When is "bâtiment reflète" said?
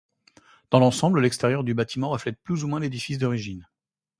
1.75-2.41